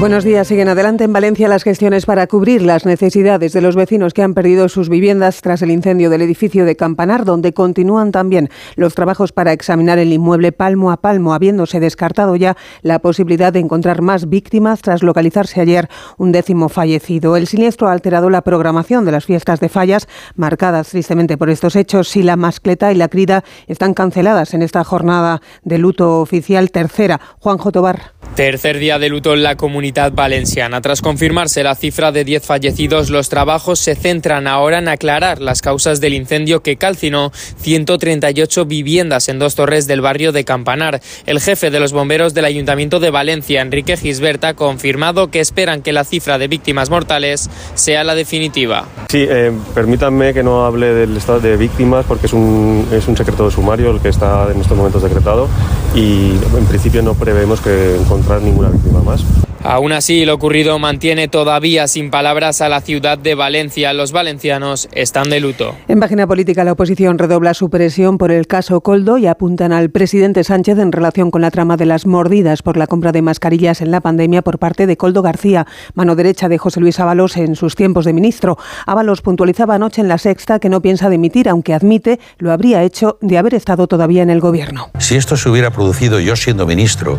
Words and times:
Buenos 0.00 0.24
días. 0.24 0.48
Siguen 0.48 0.68
adelante 0.68 1.04
en 1.04 1.12
Valencia 1.12 1.46
las 1.46 1.62
gestiones 1.62 2.06
para 2.06 2.26
cubrir 2.26 2.62
las 2.62 2.86
necesidades 2.86 3.52
de 3.52 3.60
los 3.60 3.76
vecinos 3.76 4.14
que 4.14 4.22
han 4.22 4.32
perdido 4.32 4.70
sus 4.70 4.88
viviendas 4.88 5.42
tras 5.42 5.60
el 5.60 5.70
incendio 5.70 6.08
del 6.08 6.22
edificio 6.22 6.64
de 6.64 6.74
Campanar, 6.74 7.26
donde 7.26 7.52
continúan 7.52 8.10
también 8.10 8.48
los 8.76 8.94
trabajos 8.94 9.32
para 9.32 9.52
examinar 9.52 9.98
el 9.98 10.10
inmueble 10.10 10.52
palmo 10.52 10.90
a 10.90 11.02
palmo, 11.02 11.34
habiéndose 11.34 11.80
descartado 11.80 12.34
ya 12.34 12.56
la 12.80 13.00
posibilidad 13.00 13.52
de 13.52 13.58
encontrar 13.58 14.00
más 14.00 14.30
víctimas 14.30 14.80
tras 14.80 15.02
localizarse 15.02 15.60
ayer 15.60 15.90
un 16.16 16.32
décimo 16.32 16.70
fallecido. 16.70 17.36
El 17.36 17.46
siniestro 17.46 17.88
ha 17.88 17.92
alterado 17.92 18.30
la 18.30 18.40
programación 18.40 19.04
de 19.04 19.12
las 19.12 19.26
fiestas 19.26 19.60
de 19.60 19.68
fallas, 19.68 20.08
marcadas 20.34 20.88
tristemente 20.88 21.36
por 21.36 21.50
estos 21.50 21.76
hechos. 21.76 22.08
Si 22.08 22.22
la 22.22 22.36
mascleta 22.36 22.90
y 22.90 22.94
la 22.94 23.08
crida 23.08 23.44
están 23.66 23.92
canceladas 23.92 24.54
en 24.54 24.62
esta 24.62 24.82
jornada 24.82 25.42
de 25.62 25.76
luto 25.76 26.22
oficial 26.22 26.70
tercera. 26.70 27.20
Juan 27.38 27.58
Jotobar. 27.58 28.14
Tercer 28.34 28.78
día 28.78 28.98
de 28.98 29.10
luto 29.10 29.34
en 29.34 29.42
la 29.42 29.56
comunidad 29.56 29.89
valenciana. 30.12 30.80
Tras 30.80 31.02
confirmarse 31.02 31.62
la 31.62 31.74
cifra 31.74 32.12
de 32.12 32.24
10 32.24 32.44
fallecidos, 32.44 33.10
los 33.10 33.28
trabajos 33.28 33.78
se 33.78 33.94
centran 33.94 34.46
ahora 34.46 34.78
en 34.78 34.88
aclarar 34.88 35.40
las 35.40 35.62
causas 35.62 36.00
del 36.00 36.14
incendio 36.14 36.62
que 36.62 36.76
calcinó 36.76 37.32
138 37.60 38.64
viviendas 38.66 39.28
en 39.28 39.38
dos 39.38 39.54
torres 39.54 39.86
del 39.86 40.00
barrio 40.00 40.32
de 40.32 40.44
Campanar. 40.44 41.00
El 41.26 41.40
jefe 41.40 41.70
de 41.70 41.80
los 41.80 41.92
bomberos 41.92 42.34
del 42.34 42.44
Ayuntamiento 42.44 43.00
de 43.00 43.10
Valencia, 43.10 43.60
Enrique 43.60 43.96
Gisberta, 43.96 44.48
ha 44.48 44.54
confirmado 44.54 45.30
que 45.30 45.40
esperan 45.40 45.82
que 45.82 45.92
la 45.92 46.04
cifra 46.04 46.38
de 46.38 46.48
víctimas 46.48 46.90
mortales 46.90 47.50
sea 47.74 48.04
la 48.04 48.14
definitiva. 48.14 48.86
Sí, 49.08 49.26
eh, 49.28 49.52
permítanme 49.74 50.32
que 50.32 50.42
no 50.42 50.64
hable 50.64 50.94
del 50.94 51.16
estado 51.16 51.40
de 51.40 51.56
víctimas 51.56 52.04
porque 52.06 52.26
es 52.26 52.32
un, 52.32 52.86
es 52.92 53.06
un 53.08 53.16
secreto 53.16 53.44
de 53.44 53.50
sumario 53.50 53.90
el 53.90 54.00
que 54.00 54.08
está 54.08 54.48
en 54.52 54.60
estos 54.60 54.76
momentos 54.76 55.02
decretado 55.02 55.48
y 55.94 56.32
en 56.56 56.66
principio 56.66 57.02
no 57.02 57.14
prevemos 57.14 57.60
que 57.60 57.96
encontrar 57.96 58.42
ninguna 58.42 58.68
víctima 58.68 59.00
más. 59.02 59.24
Aún 59.62 59.92
así, 59.92 60.24
lo 60.24 60.34
ocurrido 60.34 60.78
mantiene 60.78 61.28
todavía 61.28 61.86
sin 61.86 62.10
palabras 62.10 62.60
a 62.62 62.68
la 62.68 62.80
ciudad 62.80 63.18
de 63.18 63.34
Valencia. 63.34 63.92
Los 63.92 64.10
valencianos 64.10 64.88
están 64.92 65.28
de 65.28 65.38
luto. 65.38 65.74
En 65.86 66.00
página 66.00 66.26
política, 66.26 66.64
la 66.64 66.72
oposición 66.72 67.18
redobla 67.18 67.52
su 67.52 67.68
presión 67.68 68.16
por 68.16 68.32
el 68.32 68.46
caso 68.46 68.80
Coldo 68.80 69.18
y 69.18 69.26
apuntan 69.26 69.72
al 69.72 69.90
presidente 69.90 70.44
Sánchez 70.44 70.78
en 70.78 70.92
relación 70.92 71.30
con 71.30 71.42
la 71.42 71.50
trama 71.50 71.76
de 71.76 71.86
las 71.86 72.06
mordidas 72.06 72.62
por 72.62 72.76
la 72.76 72.86
compra 72.86 73.12
de 73.12 73.22
mascarillas 73.22 73.82
en 73.82 73.90
la 73.90 74.00
pandemia 74.00 74.42
por 74.42 74.58
parte 74.58 74.86
de 74.86 74.96
Coldo 74.96 75.20
García, 75.22 75.66
mano 75.94 76.16
derecha 76.16 76.48
de 76.48 76.58
José 76.58 76.80
Luis 76.80 76.98
Ábalos 76.98 77.36
en 77.36 77.54
sus 77.54 77.74
tiempos 77.74 78.06
de 78.06 78.14
ministro. 78.14 78.56
Ábalos 78.86 79.20
puntualizaba 79.20 79.74
anoche 79.74 80.00
en 80.00 80.08
la 80.08 80.18
sexta 80.18 80.58
que 80.58 80.70
no 80.70 80.80
piensa 80.80 81.10
dimitir, 81.10 81.48
aunque 81.48 81.74
admite 81.74 82.18
lo 82.38 82.50
habría 82.50 82.82
hecho 82.82 83.18
de 83.20 83.36
haber 83.36 83.54
estado 83.54 83.86
todavía 83.86 84.22
en 84.22 84.30
el 84.30 84.40
gobierno. 84.40 84.90
Si 84.98 85.16
esto 85.16 85.36
se 85.36 85.50
hubiera 85.50 85.70
producido 85.70 86.18
yo 86.18 86.34
siendo 86.34 86.66
ministro, 86.66 87.18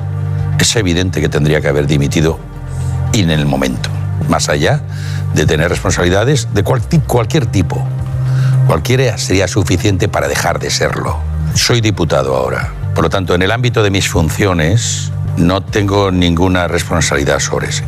es 0.62 0.76
evidente 0.76 1.22
que 1.22 1.30
tendría 1.30 1.60
que 1.60 1.68
haber 1.68 1.88
dimitido 1.88 2.40
en 3.14 3.32
el 3.32 3.46
momento, 3.46 3.90
más 4.30 4.48
allá 4.48 4.82
de 5.34 5.46
tener 5.46 5.70
responsabilidades 5.70 6.48
de 6.54 6.64
cualquier 6.64 7.48
tipo. 7.48 7.84
Cualquiera 8.68 9.18
sería 9.18 9.48
suficiente 9.48 10.08
para 10.08 10.28
dejar 10.28 10.60
de 10.60 10.70
serlo. 10.70 11.18
Soy 11.56 11.82
diputado 11.82 12.36
ahora, 12.36 12.72
por 12.94 13.04
lo 13.04 13.10
tanto, 13.10 13.34
en 13.34 13.42
el 13.42 13.52
ámbito 13.52 13.82
de 13.82 13.90
mis 13.90 14.08
funciones 14.08 15.12
no 15.36 15.64
tengo 15.64 16.12
ninguna 16.12 16.68
responsabilidad 16.68 17.40
sobre 17.40 17.70
eso. 17.70 17.84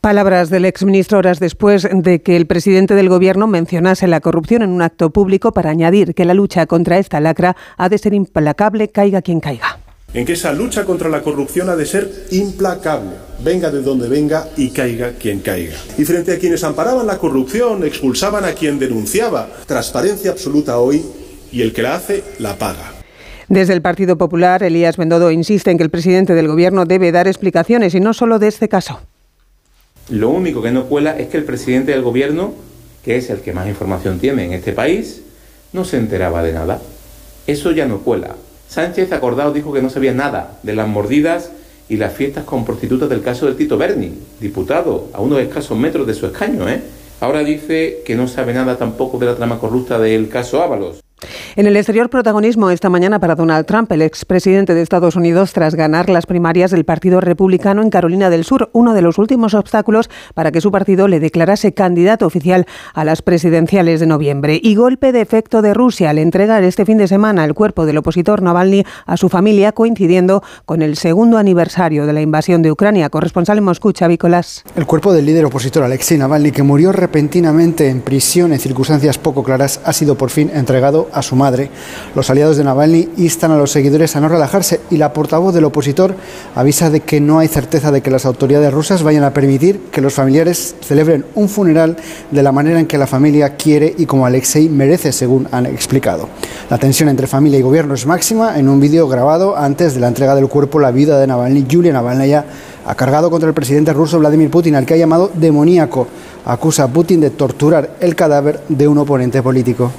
Palabras 0.00 0.48
del 0.48 0.64
exministro 0.64 1.18
horas 1.18 1.38
después 1.38 1.86
de 1.92 2.22
que 2.22 2.36
el 2.36 2.46
presidente 2.46 2.94
del 2.94 3.08
Gobierno 3.08 3.46
mencionase 3.46 4.06
la 4.06 4.20
corrupción 4.20 4.62
en 4.62 4.70
un 4.70 4.80
acto 4.80 5.10
público 5.10 5.52
para 5.52 5.70
añadir 5.70 6.14
que 6.14 6.24
la 6.24 6.34
lucha 6.34 6.66
contra 6.66 6.98
esta 6.98 7.20
lacra 7.20 7.56
ha 7.76 7.88
de 7.88 7.98
ser 7.98 8.14
implacable, 8.14 8.88
caiga 8.88 9.20
quien 9.20 9.40
caiga 9.40 9.78
en 10.14 10.24
que 10.24 10.32
esa 10.32 10.52
lucha 10.52 10.84
contra 10.84 11.08
la 11.08 11.22
corrupción 11.22 11.68
ha 11.68 11.76
de 11.76 11.84
ser 11.84 12.10
implacable, 12.30 13.10
venga 13.44 13.70
de 13.70 13.82
donde 13.82 14.08
venga 14.08 14.48
y 14.56 14.70
caiga 14.70 15.12
quien 15.12 15.40
caiga. 15.40 15.76
Y 15.98 16.04
frente 16.04 16.32
a 16.32 16.38
quienes 16.38 16.64
amparaban 16.64 17.06
la 17.06 17.18
corrupción, 17.18 17.84
expulsaban 17.84 18.44
a 18.44 18.52
quien 18.52 18.78
denunciaba, 18.78 19.48
transparencia 19.66 20.30
absoluta 20.30 20.78
hoy 20.78 21.04
y 21.52 21.60
el 21.60 21.72
que 21.72 21.82
la 21.82 21.96
hace 21.96 22.24
la 22.38 22.56
paga. 22.56 22.94
Desde 23.48 23.72
el 23.72 23.82
Partido 23.82 24.16
Popular, 24.16 24.62
Elías 24.62 24.96
Bendodo 24.96 25.30
insiste 25.30 25.70
en 25.70 25.78
que 25.78 25.84
el 25.84 25.90
presidente 25.90 26.34
del 26.34 26.48
Gobierno 26.48 26.84
debe 26.84 27.12
dar 27.12 27.28
explicaciones 27.28 27.94
y 27.94 28.00
no 28.00 28.12
solo 28.12 28.38
de 28.38 28.48
este 28.48 28.68
caso. 28.68 29.00
Lo 30.10 30.30
único 30.30 30.62
que 30.62 30.70
no 30.70 30.86
cuela 30.86 31.18
es 31.18 31.28
que 31.28 31.36
el 31.36 31.44
presidente 31.44 31.92
del 31.92 32.02
Gobierno, 32.02 32.54
que 33.04 33.16
es 33.16 33.28
el 33.30 33.40
que 33.40 33.52
más 33.52 33.68
información 33.68 34.18
tiene 34.18 34.44
en 34.44 34.52
este 34.54 34.72
país, 34.72 35.22
no 35.72 35.84
se 35.84 35.98
enteraba 35.98 36.42
de 36.42 36.52
nada. 36.52 36.80
Eso 37.46 37.72
ya 37.72 37.86
no 37.86 38.00
cuela. 38.00 38.34
Sánchez 38.68 39.12
acordado 39.12 39.52
dijo 39.52 39.72
que 39.72 39.80
no 39.80 39.88
sabía 39.88 40.12
nada 40.12 40.58
de 40.62 40.74
las 40.74 40.86
mordidas 40.86 41.50
y 41.88 41.96
las 41.96 42.12
fiestas 42.12 42.44
con 42.44 42.66
prostitutas 42.66 43.08
del 43.08 43.22
caso 43.22 43.46
del 43.46 43.56
Tito 43.56 43.78
Berni, 43.78 44.12
diputado, 44.40 45.08
a 45.14 45.22
unos 45.22 45.40
escasos 45.40 45.76
metros 45.78 46.06
de 46.06 46.14
su 46.14 46.26
escaño, 46.26 46.68
¿eh? 46.68 46.82
Ahora 47.20 47.42
dice 47.42 48.02
que 48.04 48.14
no 48.14 48.28
sabe 48.28 48.52
nada 48.52 48.76
tampoco 48.76 49.18
de 49.18 49.26
la 49.26 49.36
trama 49.36 49.58
corrupta 49.58 49.98
del 49.98 50.28
caso 50.28 50.62
Ábalos. 50.62 51.00
En 51.58 51.66
el 51.66 51.76
exterior, 51.76 52.08
protagonismo 52.08 52.70
esta 52.70 52.88
mañana 52.88 53.18
para 53.18 53.34
Donald 53.34 53.66
Trump, 53.66 53.90
el 53.90 54.02
expresidente 54.02 54.74
de 54.74 54.82
Estados 54.82 55.16
Unidos, 55.16 55.52
tras 55.52 55.74
ganar 55.74 56.08
las 56.08 56.24
primarias 56.24 56.70
del 56.70 56.84
Partido 56.84 57.20
Republicano 57.20 57.82
en 57.82 57.90
Carolina 57.90 58.30
del 58.30 58.44
Sur, 58.44 58.70
uno 58.72 58.94
de 58.94 59.02
los 59.02 59.18
últimos 59.18 59.54
obstáculos 59.54 60.08
para 60.34 60.52
que 60.52 60.60
su 60.60 60.70
partido 60.70 61.08
le 61.08 61.18
declarase 61.18 61.74
candidato 61.74 62.26
oficial 62.26 62.64
a 62.94 63.04
las 63.04 63.22
presidenciales 63.22 63.98
de 63.98 64.06
noviembre. 64.06 64.60
Y 64.62 64.76
golpe 64.76 65.10
de 65.10 65.20
efecto 65.20 65.60
de 65.60 65.74
Rusia 65.74 66.10
al 66.10 66.18
entregar 66.18 66.62
este 66.62 66.84
fin 66.84 66.96
de 66.96 67.08
semana 67.08 67.44
el 67.44 67.54
cuerpo 67.54 67.86
del 67.86 67.98
opositor 67.98 68.40
Navalny 68.40 68.84
a 69.04 69.16
su 69.16 69.28
familia, 69.28 69.72
coincidiendo 69.72 70.44
con 70.64 70.80
el 70.80 70.96
segundo 70.96 71.38
aniversario 71.38 72.06
de 72.06 72.12
la 72.12 72.20
invasión 72.20 72.62
de 72.62 72.70
Ucrania. 72.70 73.10
Corresponsal 73.10 73.58
en 73.58 73.64
Moscú, 73.64 73.90
Chavícolas. 73.90 74.62
El 74.76 74.86
cuerpo 74.86 75.12
del 75.12 75.26
líder 75.26 75.46
opositor 75.46 75.82
Alexei 75.82 76.18
Navalny, 76.18 76.52
que 76.52 76.62
murió 76.62 76.92
repentinamente 76.92 77.88
en 77.88 78.00
prisión 78.00 78.52
en 78.52 78.60
circunstancias 78.60 79.18
poco 79.18 79.42
claras, 79.42 79.80
ha 79.84 79.92
sido 79.92 80.14
por 80.14 80.30
fin 80.30 80.52
entregado 80.54 81.08
a 81.12 81.20
su 81.20 81.34
madre. 81.34 81.47
Los 82.14 82.30
aliados 82.30 82.56
de 82.56 82.64
Navalny 82.64 83.08
instan 83.16 83.50
a 83.52 83.56
los 83.56 83.70
seguidores 83.70 84.16
a 84.16 84.20
no 84.20 84.28
relajarse 84.28 84.80
y 84.90 84.96
la 84.96 85.12
portavoz 85.12 85.54
del 85.54 85.64
opositor 85.64 86.14
avisa 86.54 86.90
de 86.90 87.00
que 87.00 87.20
no 87.20 87.38
hay 87.38 87.48
certeza 87.48 87.90
de 87.90 88.00
que 88.00 88.10
las 88.10 88.26
autoridades 88.26 88.72
rusas 88.72 89.02
vayan 89.02 89.24
a 89.24 89.32
permitir 89.32 89.80
que 89.90 90.00
los 90.00 90.14
familiares 90.14 90.74
celebren 90.80 91.24
un 91.34 91.48
funeral 91.48 91.96
de 92.30 92.42
la 92.42 92.52
manera 92.52 92.80
en 92.80 92.86
que 92.86 92.98
la 92.98 93.06
familia 93.06 93.56
quiere 93.56 93.94
y 93.96 94.06
como 94.06 94.26
Alexei 94.26 94.68
merece, 94.68 95.12
según 95.12 95.48
han 95.50 95.66
explicado. 95.66 96.28
La 96.70 96.78
tensión 96.78 97.08
entre 97.08 97.26
familia 97.26 97.58
y 97.58 97.62
gobierno 97.62 97.94
es 97.94 98.06
máxima. 98.06 98.58
En 98.58 98.68
un 98.68 98.80
vídeo 98.80 99.08
grabado 99.08 99.56
antes 99.56 99.94
de 99.94 100.00
la 100.00 100.08
entrega 100.08 100.34
del 100.34 100.48
cuerpo, 100.48 100.78
la 100.78 100.90
viuda 100.90 101.18
de 101.18 101.26
Navalny, 101.26 101.66
Yulia 101.66 101.92
Navalnaya, 101.92 102.44
ha 102.86 102.94
cargado 102.94 103.30
contra 103.30 103.48
el 103.48 103.54
presidente 103.54 103.92
ruso 103.92 104.18
Vladimir 104.18 104.50
Putin, 104.50 104.74
al 104.74 104.86
que 104.86 104.94
ha 104.94 104.96
llamado 104.96 105.30
demoníaco. 105.34 106.06
Acusa 106.44 106.84
a 106.84 106.88
Putin 106.88 107.20
de 107.20 107.30
torturar 107.30 107.90
el 108.00 108.14
cadáver 108.14 108.60
de 108.68 108.88
un 108.88 108.98
oponente 108.98 109.42
político. 109.42 109.90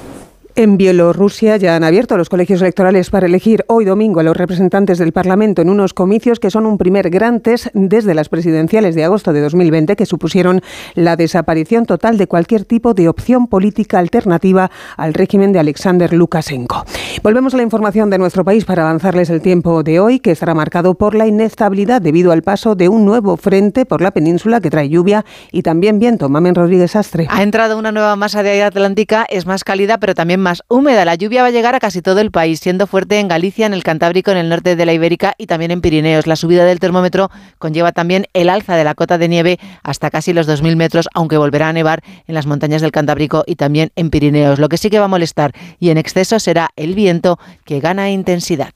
En 0.60 0.76
Bielorrusia 0.76 1.56
ya 1.56 1.74
han 1.74 1.84
abierto 1.84 2.18
los 2.18 2.28
colegios 2.28 2.60
electorales 2.60 3.08
para 3.08 3.24
elegir 3.24 3.64
hoy 3.66 3.86
domingo 3.86 4.20
a 4.20 4.22
los 4.22 4.36
representantes 4.36 4.98
del 4.98 5.10
Parlamento 5.10 5.62
en 5.62 5.70
unos 5.70 5.94
comicios 5.94 6.38
que 6.38 6.50
son 6.50 6.66
un 6.66 6.76
primer 6.76 7.08
gran 7.08 7.40
test 7.40 7.68
desde 7.72 8.12
las 8.12 8.28
presidenciales 8.28 8.94
de 8.94 9.02
agosto 9.04 9.32
de 9.32 9.40
2020 9.40 9.96
que 9.96 10.04
supusieron 10.04 10.60
la 10.94 11.16
desaparición 11.16 11.86
total 11.86 12.18
de 12.18 12.26
cualquier 12.26 12.66
tipo 12.66 12.92
de 12.92 13.08
opción 13.08 13.46
política 13.46 13.98
alternativa 13.98 14.70
al 14.98 15.14
régimen 15.14 15.52
de 15.54 15.60
Alexander 15.60 16.12
Lukashenko. 16.12 16.84
Volvemos 17.22 17.54
a 17.54 17.56
la 17.56 17.62
información 17.62 18.10
de 18.10 18.18
nuestro 18.18 18.44
país 18.44 18.66
para 18.66 18.82
avanzarles 18.82 19.30
el 19.30 19.40
tiempo 19.40 19.82
de 19.82 19.98
hoy 19.98 20.20
que 20.20 20.32
estará 20.32 20.52
marcado 20.52 20.92
por 20.92 21.14
la 21.14 21.26
inestabilidad 21.26 22.02
debido 22.02 22.32
al 22.32 22.42
paso 22.42 22.74
de 22.74 22.90
un 22.90 23.06
nuevo 23.06 23.38
frente 23.38 23.86
por 23.86 24.02
la 24.02 24.10
península 24.10 24.60
que 24.60 24.68
trae 24.68 24.90
lluvia 24.90 25.24
y 25.52 25.62
también 25.62 25.98
viento. 25.98 26.28
Mamen 26.28 26.54
Rodríguez 26.54 26.96
Astre. 26.96 27.28
Ha 27.30 27.42
entrado 27.42 27.78
una 27.78 27.92
nueva 27.92 28.14
masa 28.16 28.42
de 28.42 28.50
aire 28.50 28.64
atlántica, 28.64 29.24
es 29.30 29.46
más 29.46 29.64
cálida 29.64 29.96
pero 29.96 30.14
también 30.14 30.49
más 30.50 30.64
húmeda. 30.66 31.04
La 31.04 31.14
lluvia 31.14 31.42
va 31.42 31.48
a 31.48 31.52
llegar 31.52 31.76
a 31.76 31.78
casi 31.78 32.02
todo 32.02 32.18
el 32.18 32.32
país, 32.32 32.58
siendo 32.58 32.88
fuerte 32.88 33.20
en 33.20 33.28
Galicia, 33.28 33.66
en 33.66 33.72
el 33.72 33.84
Cantábrico, 33.84 34.32
en 34.32 34.36
el 34.36 34.48
norte 34.48 34.74
de 34.74 34.84
la 34.84 34.92
Ibérica 34.92 35.34
y 35.38 35.46
también 35.46 35.70
en 35.70 35.80
Pirineos. 35.80 36.26
La 36.26 36.34
subida 36.34 36.64
del 36.64 36.80
termómetro 36.80 37.30
conlleva 37.58 37.92
también 37.92 38.26
el 38.32 38.48
alza 38.48 38.74
de 38.74 38.82
la 38.82 38.96
cota 38.96 39.16
de 39.16 39.28
nieve 39.28 39.60
hasta 39.84 40.10
casi 40.10 40.32
los 40.32 40.48
2.000 40.48 40.74
metros, 40.74 41.08
aunque 41.14 41.36
volverá 41.36 41.68
a 41.68 41.72
nevar 41.72 42.02
en 42.26 42.34
las 42.34 42.46
montañas 42.46 42.82
del 42.82 42.90
Cantábrico 42.90 43.44
y 43.46 43.54
también 43.54 43.92
en 43.94 44.10
Pirineos. 44.10 44.58
Lo 44.58 44.68
que 44.68 44.76
sí 44.76 44.90
que 44.90 44.98
va 44.98 45.04
a 45.04 45.08
molestar 45.08 45.52
y 45.78 45.90
en 45.90 45.98
exceso 45.98 46.40
será 46.40 46.70
el 46.74 46.96
viento 46.96 47.38
que 47.64 47.78
gana 47.78 48.10
intensidad. 48.10 48.72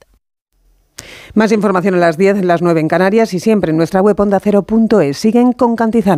Más 1.33 1.51
información 1.51 1.95
a 1.95 1.97
las 1.97 2.17
10, 2.17 2.45
las 2.45 2.61
9 2.61 2.79
en 2.79 2.87
Canarias 2.87 3.33
y 3.33 3.41
siempre 3.41 3.71
en 3.71 3.77
nuestra 3.77 4.01
web 4.01 4.17
ondacero.es. 4.17 5.17
Siguen 5.17 5.51
con 5.51 5.75
Cantizano. 5.75 6.13